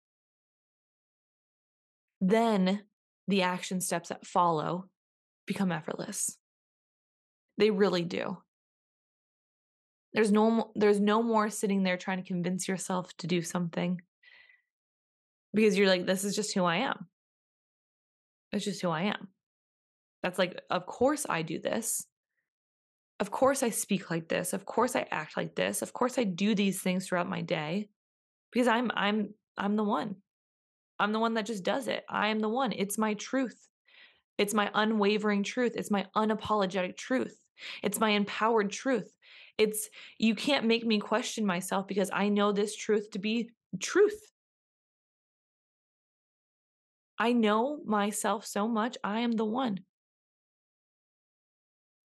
[2.19, 2.81] then
[3.27, 4.89] the action steps that follow
[5.45, 6.37] become effortless.
[7.57, 8.37] They really do.
[10.13, 14.01] There's no there's no more sitting there trying to convince yourself to do something
[15.53, 17.07] because you're like this is just who I am.
[18.51, 19.27] It's just who I am.
[20.23, 22.05] That's like of course I do this.
[23.19, 24.53] Of course I speak like this.
[24.53, 25.81] Of course I act like this.
[25.81, 27.89] Of course I do these things throughout my day
[28.51, 30.15] because I'm I'm I'm the one.
[30.99, 32.03] I'm the one that just does it.
[32.09, 32.71] I am the one.
[32.71, 33.57] It's my truth.
[34.37, 35.73] It's my unwavering truth.
[35.75, 37.37] It's my unapologetic truth.
[37.83, 39.11] It's my empowered truth.
[39.59, 44.19] It's you can't make me question myself because I know this truth to be truth.
[47.19, 48.97] I know myself so much.
[49.03, 49.81] I am the one.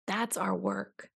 [0.08, 1.10] That's our work.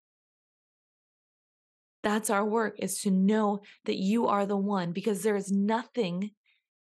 [2.02, 6.30] That's our work is to know that you are the one because there is nothing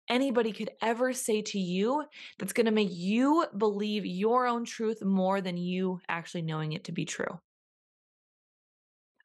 [0.09, 2.03] anybody could ever say to you
[2.39, 6.85] that's going to make you believe your own truth more than you actually knowing it
[6.85, 7.39] to be true.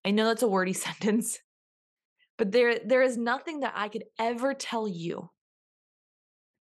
[0.05, 1.39] I know that's a wordy sentence,
[2.39, 5.31] but there there is nothing that I could ever tell you.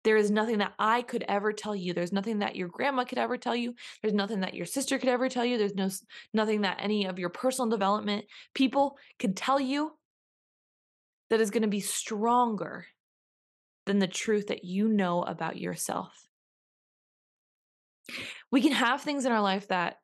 [0.03, 1.93] There is nothing that I could ever tell you.
[1.93, 3.73] There's nothing that your grandma could ever tell you.
[4.01, 5.57] There's nothing that your sister could ever tell you.
[5.57, 5.89] There's no
[6.33, 9.91] nothing that any of your personal development people could tell you
[11.29, 12.85] that is going to be stronger
[13.85, 16.27] than the truth that you know about yourself.
[18.51, 19.97] We can have things in our life that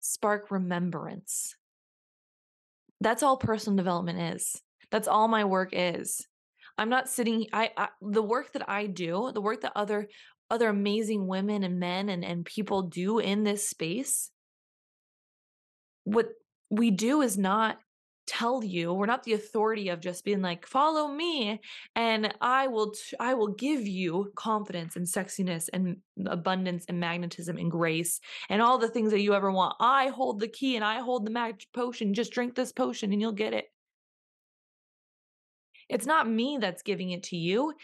[0.00, 1.56] spark remembrance.
[3.00, 4.60] That's all personal development is.
[4.90, 6.26] That's all my work is.
[6.76, 10.08] I'm not sitting I, I the work that I do, the work that other
[10.50, 14.30] other amazing women and men and, and people do in this space,
[16.04, 16.28] what
[16.70, 17.78] we do is not
[18.28, 21.60] tell you we're not the authority of just being like follow me
[21.96, 27.56] and i will t- I will give you confidence and sexiness and abundance and magnetism
[27.56, 29.76] and grace and all the things that you ever want.
[29.80, 32.14] I hold the key and i hold the magic potion.
[32.14, 33.66] Just drink this potion and you'll get it.
[35.88, 37.74] It's not me that's giving it to you.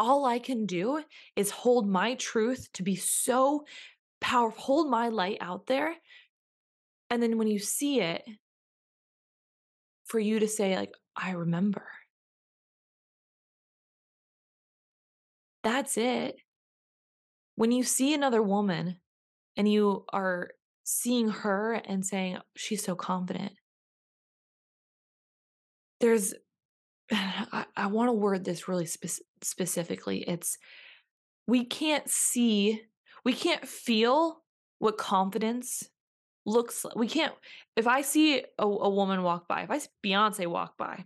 [0.00, 1.02] All i can do
[1.36, 3.64] is hold my truth to be so
[4.20, 5.94] powerful hold my light out there
[7.10, 8.24] and then when you see it
[10.14, 11.84] for you to say, like, I remember.
[15.64, 16.36] That's it.
[17.56, 19.00] When you see another woman
[19.56, 20.50] and you are
[20.84, 23.54] seeing her and saying, she's so confident,
[25.98, 26.32] there's,
[27.12, 30.18] I, I want to word this really spe- specifically.
[30.28, 30.58] It's,
[31.48, 32.82] we can't see,
[33.24, 34.44] we can't feel
[34.78, 35.82] what confidence
[36.46, 37.32] looks we can't
[37.76, 41.04] if i see a, a woman walk by if i see Beyoncé walk by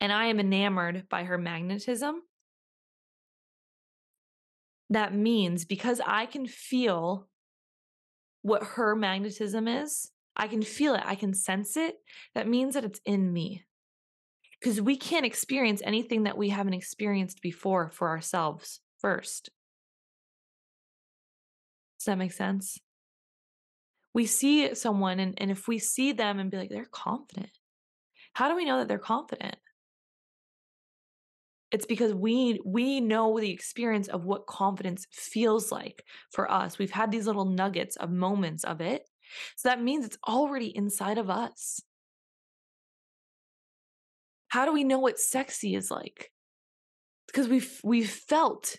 [0.00, 2.22] and i am enamored by her magnetism
[4.90, 7.28] that means because i can feel
[8.42, 11.96] what her magnetism is i can feel it i can sense it
[12.34, 13.64] that means that it's in me.
[14.60, 19.50] Because we can't experience anything that we haven't experienced before for ourselves first.
[21.98, 22.78] Does that make sense
[24.14, 27.50] we see someone and, and if we see them and be like, they're confident.
[28.34, 29.56] How do we know that they're confident?
[31.70, 36.78] It's because we we know the experience of what confidence feels like for us.
[36.78, 39.08] We've had these little nuggets of moments of it.
[39.56, 41.80] So that means it's already inside of us.
[44.48, 46.30] How do we know what sexy is like?
[47.26, 48.76] Because we've we've felt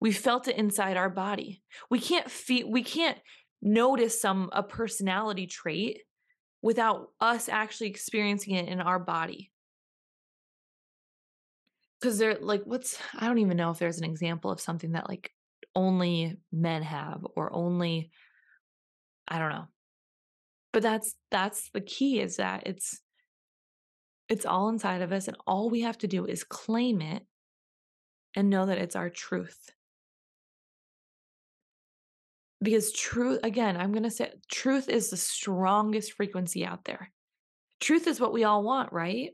[0.00, 1.62] we felt it inside our body.
[1.90, 3.18] We can't feel we can't
[3.62, 6.02] notice some a personality trait
[6.62, 9.50] without us actually experiencing it in our body.
[12.00, 15.08] Because they're like what's i don't even know if there's an example of something that
[15.08, 15.30] like
[15.74, 18.10] only men have or only
[19.28, 19.68] i don't know.
[20.72, 23.00] But that's that's the key is that it's
[24.28, 27.24] it's all inside of us and all we have to do is claim it
[28.36, 29.70] and know that it's our truth
[32.62, 37.10] because truth again i'm going to say truth is the strongest frequency out there.
[37.80, 39.30] Truth is what we all want right?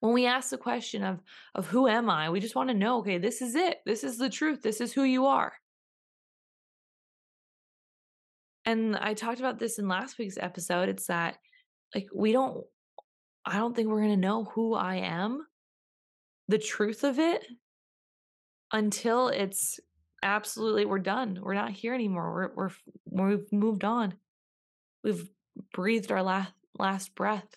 [0.00, 1.20] When we ask the question of
[1.54, 3.78] of who am i we just want to know okay this is it.
[3.86, 4.62] This is the truth.
[4.62, 5.52] This is who you are.
[8.64, 11.36] And i talked about this in last week's episode it's that
[11.94, 12.64] like we don't
[13.44, 15.46] i don't think we're going to know who i am
[16.48, 17.44] the truth of it
[18.72, 19.78] until it's
[20.22, 21.38] absolutely we're done.
[21.42, 22.52] We're not here anymore.
[22.54, 22.70] We're
[23.06, 24.14] we're we've moved on.
[25.02, 25.28] We've
[25.72, 27.56] breathed our last last breath.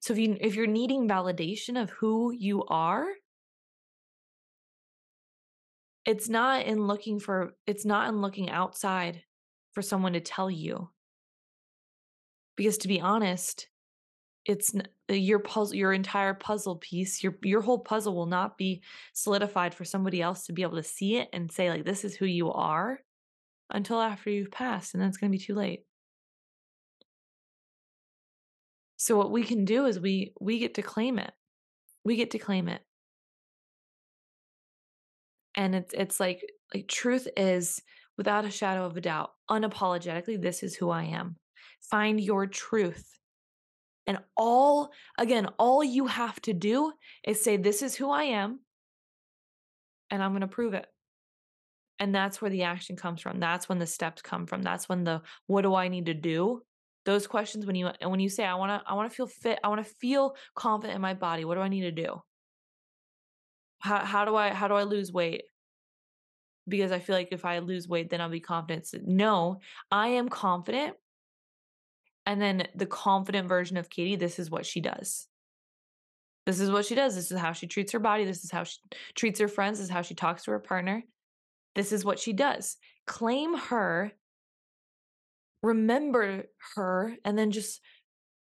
[0.00, 3.06] So if you if you're needing validation of who you are,
[6.04, 9.22] it's not in looking for it's not in looking outside
[9.72, 10.90] for someone to tell you.
[12.56, 13.68] Because to be honest,
[14.48, 18.82] it's uh, your puzzle your entire puzzle piece your your whole puzzle will not be
[19.12, 22.16] solidified for somebody else to be able to see it and say like this is
[22.16, 22.98] who you are
[23.70, 25.84] until after you've passed and then it's going to be too late
[28.96, 31.32] so what we can do is we we get to claim it
[32.04, 32.82] we get to claim it
[35.54, 36.42] and it's it's like
[36.74, 37.82] like truth is
[38.18, 41.36] without a shadow of a doubt, unapologetically, this is who I am.
[41.80, 43.17] Find your truth.
[44.08, 46.92] And all, again, all you have to do
[47.22, 48.60] is say, This is who I am,
[50.10, 50.86] and I'm going to prove it.
[51.98, 53.38] And that's where the action comes from.
[53.38, 54.62] That's when the steps come from.
[54.62, 56.62] That's when the what do I need to do?
[57.04, 59.58] Those questions when you when you say I want to I want to feel fit,
[59.62, 61.44] I want to feel confident in my body.
[61.44, 62.22] What do I need to do?
[63.80, 65.42] How how do I how do I lose weight?
[66.66, 68.88] Because I feel like if I lose weight then I'll be confident.
[69.06, 70.96] No, I am confident.
[72.28, 75.26] And then the confident version of Katy, this is what she does.
[76.44, 77.14] This is what she does.
[77.14, 78.26] This is how she treats her body.
[78.26, 78.76] This is how she
[79.14, 79.78] treats her friends.
[79.78, 81.02] This is how she talks to her partner.
[81.74, 82.76] This is what she does.
[83.06, 84.12] Claim her,
[85.62, 87.80] remember her, and then just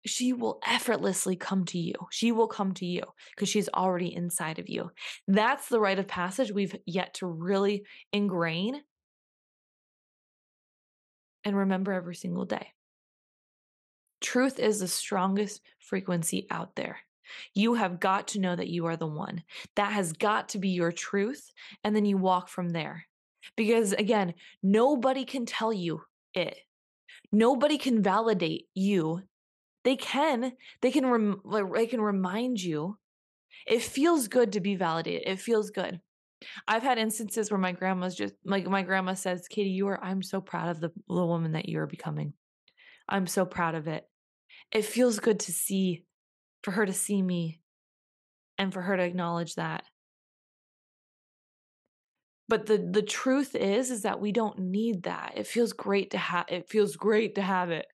[0.05, 1.95] she will effortlessly come to you.
[2.09, 3.03] She will come to you
[3.35, 4.91] because she's already inside of you.
[5.27, 8.81] That's the rite of passage we've yet to really ingrain
[11.43, 12.69] and remember every single day.
[14.23, 16.99] Truth is the strongest frequency out there.
[17.53, 19.43] You have got to know that you are the one.
[19.75, 21.51] That has got to be your truth.
[21.83, 23.05] And then you walk from there.
[23.55, 26.03] Because again, nobody can tell you
[26.33, 26.57] it.
[27.31, 29.23] Nobody can validate you.
[29.83, 30.53] They can.
[30.81, 31.41] They can rem-
[31.75, 32.97] they can remind you.
[33.67, 35.27] It feels good to be validated.
[35.27, 35.99] It feels good.
[36.67, 40.21] I've had instances where my grandma's just like my grandma says, "Katy, you are I'm
[40.21, 42.33] so proud of the, the woman that you are becoming.
[43.09, 44.07] I'm so proud of it."
[44.73, 46.03] It feels good to see
[46.63, 47.61] for her to see me
[48.57, 49.83] and for her to acknowledge that.
[52.49, 55.33] But the the truth is is that we don't need that.
[55.35, 57.85] It feels great to have it feels great to have it.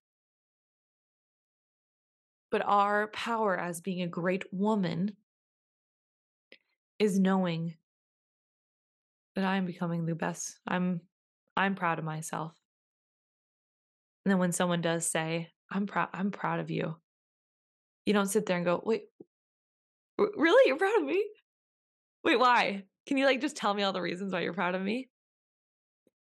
[2.51, 5.15] But our power as being a great woman
[6.97, 7.75] is knowing
[9.35, 10.59] that I'm becoming the best.
[10.67, 11.01] I'm
[11.55, 12.53] I'm proud of myself.
[14.25, 16.95] And then when someone does say, "I'm proud I'm proud of you."
[18.05, 19.03] You don't sit there and go, "Wait,
[20.17, 20.67] really?
[20.67, 21.23] You're proud of me?"
[22.23, 22.83] Wait, why?
[23.05, 25.09] Can you like just tell me all the reasons why you're proud of me?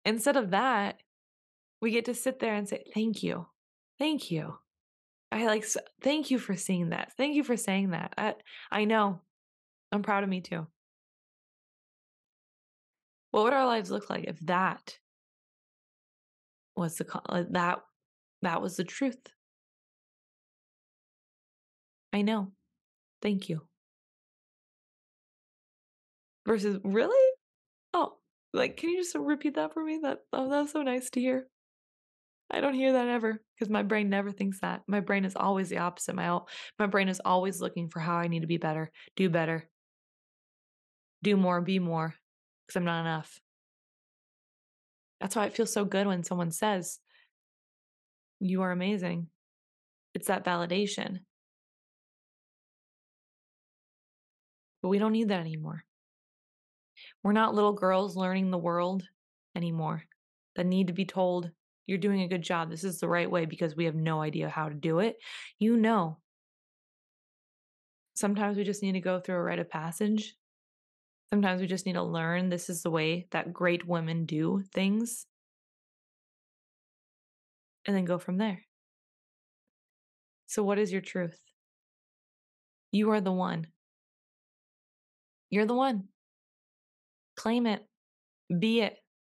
[0.05, 1.01] Instead of that,
[1.81, 3.47] we get to sit there and say, Thank you.
[3.99, 4.57] Thank you.
[5.31, 5.65] I like,
[6.01, 7.11] thank you for seeing that.
[7.17, 8.13] Thank you for saying that.
[8.17, 8.35] I,
[8.71, 9.19] I know.
[9.91, 10.67] I'm proud of me too.
[13.31, 14.97] What would our lives look like if that
[16.75, 17.79] was the that
[18.41, 19.19] that was the truth?
[22.17, 22.51] I know.
[23.21, 23.61] Thank you
[26.47, 27.33] versus really?
[27.93, 28.13] Oh,
[28.53, 29.99] like can you just repeat that for me?
[30.01, 31.47] That oh, that's so nice to hear.
[32.49, 34.81] I don't hear that ever because my brain never thinks that.
[34.87, 36.15] My brain is always the opposite.
[36.15, 36.39] My
[36.79, 39.69] my brain is always looking for how I need to be better, do better,
[41.21, 42.15] do more, be more
[42.65, 43.39] because I'm not enough.
[45.19, 46.99] That's why it feels so good when someone says,
[48.39, 49.27] You are amazing.
[50.13, 51.19] It's that validation.
[54.87, 55.83] But we don't need that anymore.
[57.21, 59.03] We're not little girls learning the world
[59.53, 60.05] anymore
[60.55, 61.51] that need to be told,
[61.87, 62.69] you're doing a good job.
[62.69, 65.17] This is the right way because we have no idea how to do it.
[65.59, 66.19] You know.
[68.13, 70.37] Sometimes we just need to go through a rite of passage.
[71.33, 75.25] Sometimes we just need to learn this is the way that great women do things.
[77.85, 78.61] And then go from there.
[80.45, 81.41] So, what is your truth?
[82.93, 83.67] You are the one.
[85.49, 86.05] You're the one.
[87.35, 87.85] Claim it,
[88.59, 88.97] be it,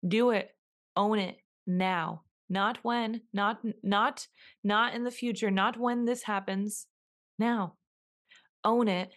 [0.07, 0.49] do it,
[0.95, 2.23] own it now.
[2.49, 4.25] Not when, not not
[4.63, 6.87] not in the future, not when this happens.
[7.37, 7.73] Now.
[8.63, 9.11] Own it.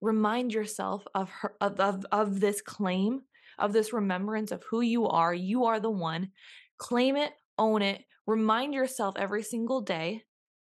[0.00, 3.22] Remind yourself of her of, of, of this claim,
[3.58, 5.32] of this remembrance of who you are.
[5.32, 6.30] You are the one.
[6.76, 10.22] Claim it, own it, remind yourself every single day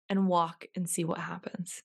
[0.09, 1.83] and walk and see what happens.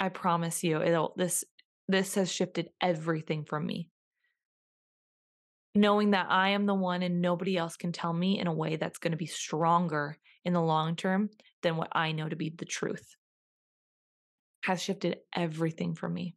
[0.00, 1.44] I promise you, it'll this
[1.92, 3.88] this has shifted everything from me
[5.74, 8.76] knowing that I am the one and nobody else can tell me in a way
[8.76, 11.30] that's going to be stronger in the long term
[11.62, 13.16] than what I know to be the truth
[14.64, 16.36] has shifted everything for me.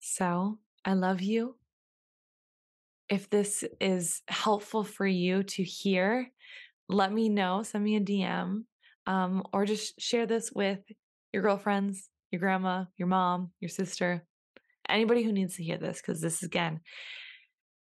[0.00, 1.56] So I love you.
[3.08, 6.28] If this is helpful for you to hear,
[6.88, 7.62] let me know.
[7.62, 8.64] Send me a DM
[9.06, 10.80] um, or just share this with
[11.32, 14.24] your girlfriends, your grandma, your mom, your sister,
[14.88, 16.80] anybody who needs to hear this, because this again,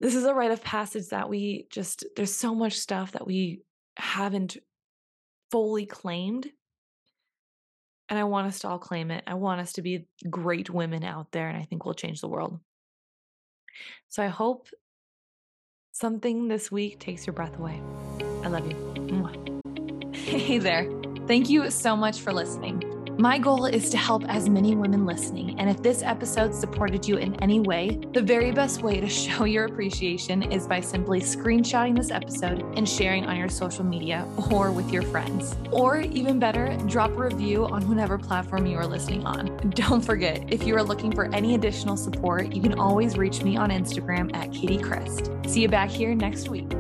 [0.01, 3.63] this is a rite of passage that we just, there's so much stuff that we
[3.97, 4.57] haven't
[5.51, 6.47] fully claimed.
[8.09, 9.25] And I want us to all claim it.
[9.27, 12.29] I want us to be great women out there, and I think we'll change the
[12.29, 12.59] world.
[14.09, 14.69] So I hope
[15.93, 17.81] something this week takes your breath away.
[18.45, 18.85] I love you.
[20.29, 20.87] Hey there.
[21.27, 22.98] Thank you so much for listening.
[23.19, 25.59] My goal is to help as many women listening.
[25.59, 29.43] And if this episode supported you in any way, the very best way to show
[29.43, 34.71] your appreciation is by simply screenshotting this episode and sharing on your social media or
[34.71, 35.57] with your friends.
[35.73, 39.47] Or even better, drop a review on whatever platform you are listening on.
[39.71, 43.57] Don't forget, if you are looking for any additional support, you can always reach me
[43.57, 45.45] on Instagram at Katy Chryst.
[45.51, 46.71] See you back here next week.